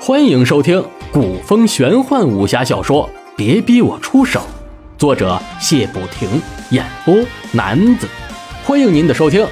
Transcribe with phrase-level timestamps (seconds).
[0.00, 4.40] 欢迎收听古风玄幻武侠小说《别逼我出手》，
[4.98, 6.40] 作者谢不停，
[6.70, 7.14] 演播
[7.52, 8.08] 男子。
[8.64, 9.46] 欢迎您的收听。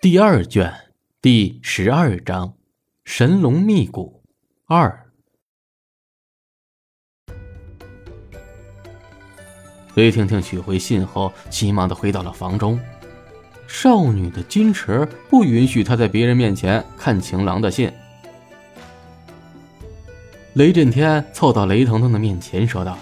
[0.00, 0.72] 第二卷
[1.20, 2.46] 第十二章
[3.04, 4.19] 《神龙秘谷
[4.72, 5.04] 二》。
[9.96, 12.78] 雷婷婷取回信后，急忙的回到了房中。
[13.66, 17.92] 少女的矜持不允许她在别人面前看情郎的信。
[20.52, 22.96] 雷震天凑到雷腾腾的面前说道：“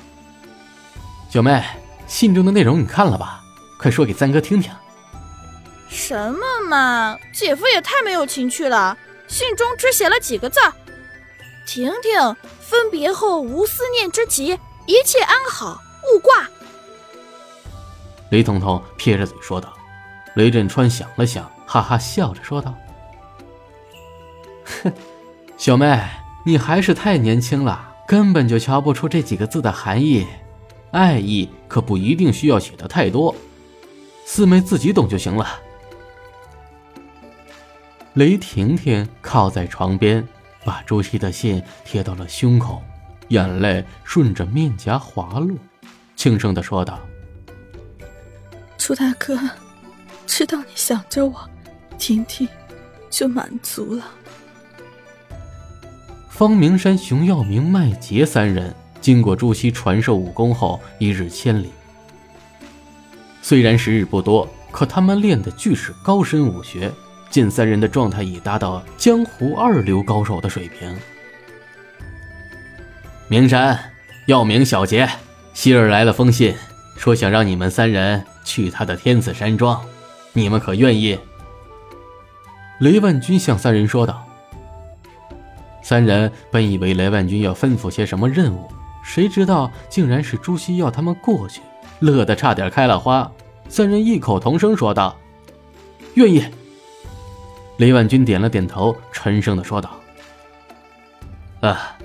[1.28, 1.62] 小妹，
[2.06, 3.44] 信中的内容你看了吧？
[3.78, 4.72] 快说给三哥听听。”
[5.90, 8.96] 什么嘛，姐夫也太没有情趣了！
[9.26, 10.58] 信中只写了几个字
[11.68, 16.48] ：“婷婷分别后无思念之急，一切安好，勿挂。”
[18.32, 19.70] 雷彤彤撇着嘴说道。
[20.34, 22.72] 雷震川想了想，哈哈笑着说道
[24.82, 24.92] ：“哼，
[25.58, 26.00] 小妹，
[26.46, 30.26] 你还是太年轻了，根本就瞧不出这几个字的含义。
[30.92, 33.34] 爱意可不一定需要写的太多，
[34.24, 35.60] 四妹自己懂就行了。”
[38.14, 40.26] 雷婷婷靠在床边，
[40.68, 42.82] 把朱熹的信贴到了胸口，
[43.28, 45.56] 眼泪顺着面颊滑落，
[46.14, 47.00] 轻声的说道
[48.76, 49.40] ：“朱大哥，
[50.26, 51.48] 知道你想着我，
[51.96, 52.46] 婷婷
[53.08, 54.04] 就满足了。”
[56.28, 61.70] 方明山、熊耀明、麦杰三人经过朱熹传授武功后，一日千里。
[63.40, 66.92] 虽然时日不多，可他们练的俱是高深武学。
[67.30, 70.94] 近三人的状态已达到江湖二流高手的水平。
[73.28, 73.78] 明山、
[74.26, 75.08] 药明、小杰，
[75.52, 76.54] 希儿来了封信，
[76.96, 79.84] 说想让你们三人去他的天子山庄，
[80.32, 81.18] 你们可愿意？
[82.80, 84.24] 雷万军向三人说道。
[85.82, 88.68] 三人本以为雷万军要吩咐些什么任务，
[89.02, 91.60] 谁知道竟然是朱熹要他们过去，
[92.00, 93.30] 乐得差点开了花。
[93.68, 95.16] 三人异口同声说道
[96.14, 96.42] ：“愿意。”
[97.78, 99.98] 雷万军点了点头，沉声的说道
[101.62, 101.96] ：“啊，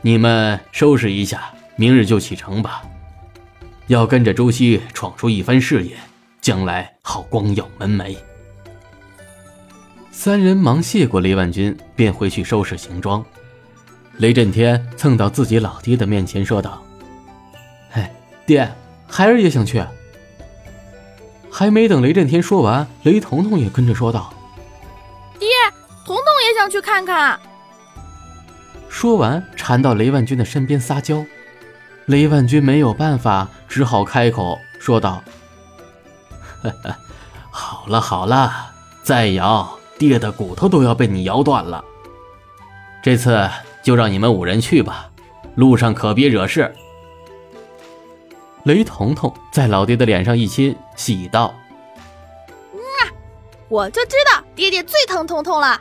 [0.00, 2.82] 你们收拾一下，明日就启程吧。
[3.86, 5.96] 要跟着朱熹闯出一番事业，
[6.40, 8.16] 将来好光耀门楣。”
[10.10, 13.24] 三人忙谢过雷万军，便回去收拾行装。
[14.18, 16.82] 雷震天蹭到自己老爹的面前说道
[17.90, 18.04] ：“嘿，
[18.44, 18.68] 爹，
[19.06, 19.80] 孩儿也想去。”
[21.48, 24.34] 还没等雷震天说完，雷彤彤也跟着说道。
[26.22, 27.38] 爹，彤彤也想去看看。
[28.88, 31.24] 说完，缠到雷万军的身边撒娇。
[32.06, 35.22] 雷万军没有办法，只好开口说道
[37.50, 38.72] ：“好了好了，
[39.02, 41.84] 再摇，爹的骨头都要被你摇断了。
[43.02, 43.48] 这次
[43.82, 45.10] 就让你们五人去吧，
[45.54, 46.74] 路上可别惹事。”
[48.64, 51.52] 雷彤彤在老爹的脸上一亲，喜道。
[53.68, 55.80] 我就知道爹爹最疼彤彤了。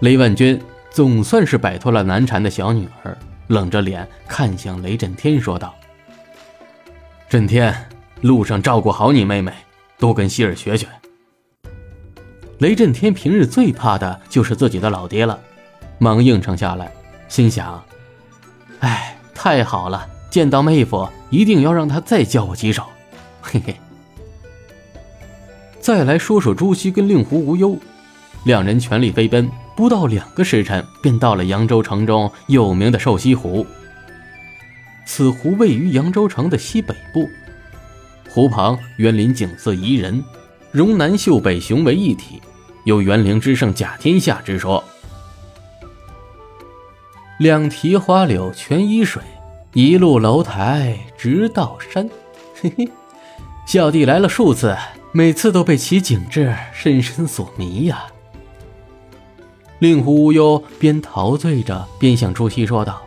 [0.00, 0.60] 雷万军
[0.90, 3.16] 总算是摆脱了难缠的小女儿，
[3.48, 5.74] 冷着脸看向雷震天，说道
[7.28, 7.74] ：“震天，
[8.20, 9.52] 路上照顾好你妹妹，
[9.98, 10.86] 多跟希儿学学。”
[12.58, 15.38] 雷震天平日最怕的就是自己的老爹了，
[15.98, 16.92] 忙应承下来，
[17.28, 17.82] 心想
[18.80, 22.84] ：“哎，太好了，见到妹夫一定要让他再教我几手。”
[23.42, 23.74] 嘿嘿。
[25.80, 27.76] 再来说说朱熹跟令狐无忧，
[28.44, 33.64] 两人全力飞奔，不到两个时辰便到了扬州城中有名的瘦西湖。
[35.06, 37.28] 此湖位于扬州城的西北部，
[38.28, 40.24] 湖旁园林景色宜人，
[40.72, 42.42] 容南秀北雄为一体，
[42.82, 44.82] 有园林之胜甲天下之说。
[47.38, 49.22] 两堤花柳全依水，
[49.74, 52.10] 一路楼台直到山。
[52.60, 52.88] 嘿嘿，
[53.64, 54.76] 小弟来了数次。
[55.12, 58.06] 每次都被其景致深深所迷呀。
[59.78, 63.02] 令狐无忧边陶醉着边向朱熹说道：“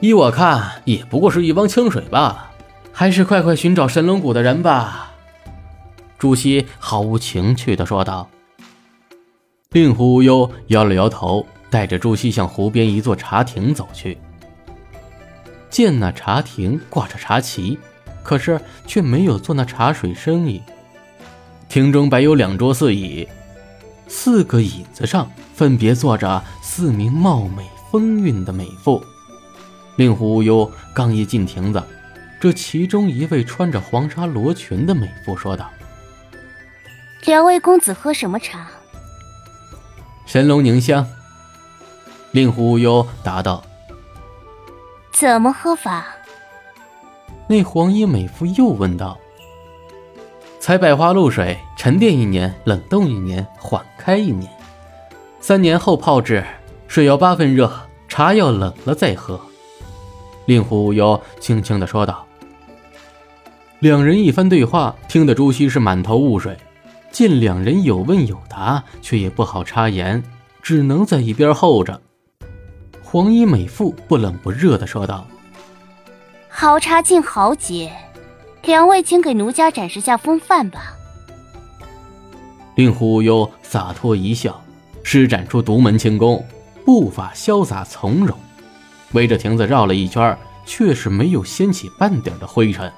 [0.00, 2.50] 依我看，也不过是一汪清水罢了，
[2.92, 5.12] 还是快快寻找神龙谷的人吧。”
[6.18, 8.28] 朱熹毫无情趣的说道。
[9.70, 14.16] 令狐无忧摇了摇头，带着朱熹向湖边一座茶亭走去。
[15.70, 17.78] 见那茶亭挂着茶旗。
[18.26, 20.60] 可是却没有做那茶水生意。
[21.68, 23.24] 亭中摆有两桌四椅，
[24.08, 29.02] 四个椅子上分别坐着四名貌美风韵的美妇。
[29.96, 31.82] 令狐无忧刚一进亭子，
[32.40, 35.70] 这其中一位穿着黄纱罗裙的美妇说道
[37.24, 38.68] ：“两位公子喝什么茶？”
[40.26, 41.06] 神龙凝香。
[42.32, 43.64] 令狐无忧答道
[45.10, 46.04] ：“怎么喝法？”
[47.48, 49.18] 那黄衣美妇又问道
[50.66, 54.50] ：“采百花露水，沉淀一年，冷冻一年，缓开一年，
[55.38, 56.44] 三年后泡制。
[56.88, 57.70] 水要八分热，
[58.08, 59.40] 茶要冷了再喝。”
[60.46, 62.26] 令狐无忧轻轻的说道。
[63.78, 66.56] 两人一番对话，听得朱熹是满头雾水。
[67.12, 70.20] 见两人有问有答，却也不好插言，
[70.60, 72.02] 只能在一边候着。
[73.04, 75.28] 黄衣美妇不冷不热的说道
[76.50, 77.92] ：“好茶敬豪杰，
[78.66, 80.92] 两位请给奴家展示下风范吧。”
[82.76, 84.62] 令狐无忧洒脱一笑，
[85.02, 86.44] 施展出独门轻功，
[86.84, 88.36] 步伐潇洒从容，
[89.12, 90.36] 围着亭子绕了一圈，
[90.66, 92.92] 却是没有掀起半点的灰尘。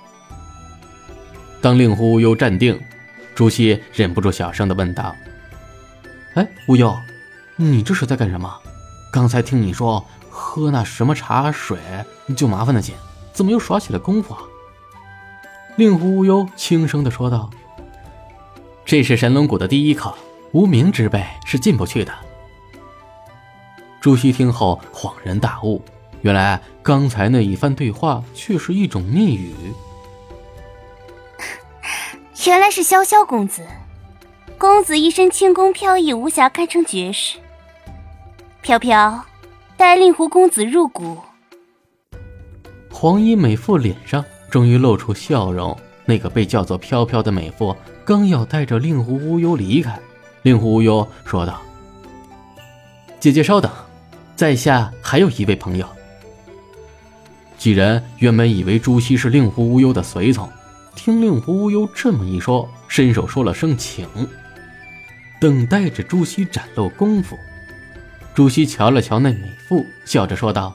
[1.60, 2.80] 当令狐无忧站定。
[3.34, 5.14] 朱熹忍不住小声的问道
[6.34, 6.92] ：“哎，无忧，
[7.54, 8.52] 你这是在干什么？
[9.12, 11.78] 刚才听你说喝那什么茶水
[12.36, 12.96] 就麻烦的紧，
[13.32, 14.40] 怎么又耍起了功夫啊？”
[15.78, 17.48] 令狐无忧轻声的说道
[18.84, 20.12] ：“这是神龙谷的第一课，
[20.50, 22.12] 无名之辈是进不去的。”
[24.02, 25.80] 朱熹听后恍然大悟，
[26.22, 29.54] 原来刚才那一番对话却是一种密语。
[32.44, 33.64] 原来是潇潇公子，
[34.58, 37.38] 公子一身轻功飘逸无暇，堪称绝世。
[38.62, 39.24] 飘飘，
[39.76, 41.18] 带令狐公子入谷。
[42.90, 45.76] 黄衣美妇脸上终于露出笑容。
[46.04, 50.00] 那个被叫做飘飘的美妇刚要带着令狐无忧离开，
[50.40, 51.60] 令狐无忧说道
[53.20, 53.70] ：“姐姐稍等，
[54.34, 55.86] 在下还有一位朋友。”
[57.58, 60.48] 几人原本以为朱熹是令狐无忧的随从。
[60.96, 64.08] 听令狐无忧这么一说，伸手说了声请，
[65.40, 67.36] 等待着朱熹展露功夫。
[68.34, 70.74] 朱熹瞧了瞧那美妇，笑着说道：“，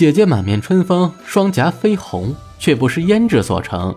[0.00, 3.94] 姐姐满面春风，双颊绯红，却不是胭脂所成，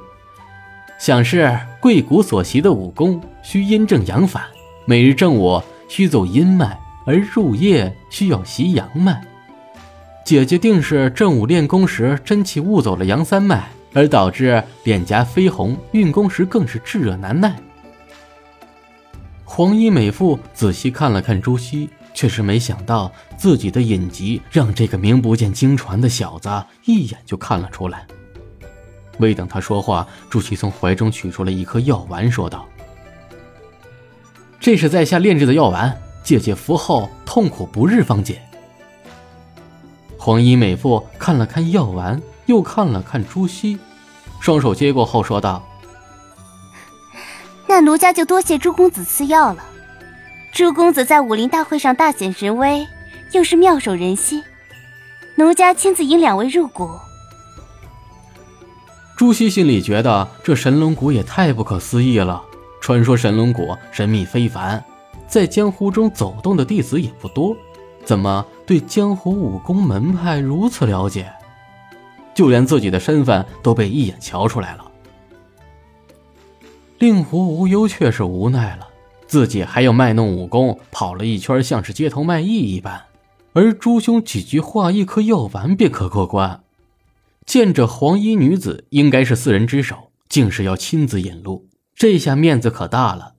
[1.00, 4.44] 想是贵谷所习的武功需阴正阳反，
[4.84, 9.26] 每日正午需走阴脉，而入夜需要习阳脉。”
[10.26, 17.56] 姐姐定是正午练功时真气误走了阳三脉，而导致脸颊绯红，运功时更是炙热难耐。
[19.46, 26.50] 黄衣美妇仔细看了看朱熹，却是没想到自己的隐疾让这个名不见经传的小子
[26.86, 28.06] 一眼就看了出来。
[29.20, 32.68] 未等他说话，朱熹从怀中取出了一颗药丸，说道
[34.60, 38.42] ：“这是在下炼制的药丸，姐姐服后痛苦不日方解。”
[40.18, 43.78] 黄衣美妇看了看药丸，又看了看朱熹，
[44.40, 45.62] 双手接过后说道
[47.68, 49.64] ：“那奴家就多谢朱公子赐药了。
[50.54, 52.88] 朱公子在武林大会上大显神威，
[53.32, 54.44] 又是妙手仁心，
[55.36, 56.88] 奴家亲自引两位入谷。”
[59.18, 62.44] 朱熹心里觉得这神龙谷也太不可思议了。
[62.80, 64.84] 传说神龙谷神秘非凡，
[65.28, 67.58] 在江湖中走动的弟子也不多。
[68.06, 71.34] 怎么对江湖武功门派如此了解？
[72.36, 74.86] 就连自己的身份都被一眼瞧出来了。
[77.00, 78.88] 令狐无忧却是无奈了，
[79.34, 83.06] 自己还要卖弄武功，跑了一圈像是街头卖艺一般，
[83.54, 86.64] 而朱兄几句话、一颗药丸便可过关。
[87.44, 93.34] 见这黄衣女子应该是四人之首，竟是要亲自引路，这下面子可大了。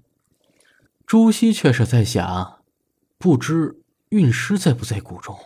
[1.06, 2.56] 朱熹却是在想，
[3.16, 3.76] 不知。
[4.08, 5.38] 运师在不在谷中？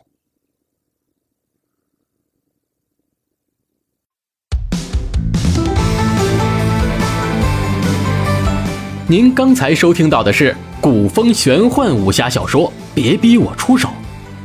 [9.11, 13.89] 您刚才收听到的是古风玄幻武侠小说《别逼我出手》，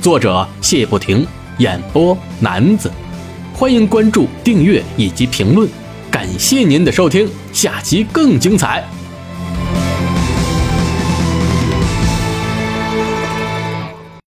[0.01, 1.27] 作者谢不停，
[1.57, 2.89] 演播男子。
[3.53, 5.67] 欢迎关注、订阅以及评论，
[6.09, 8.81] 感谢您的收听，下期更精彩。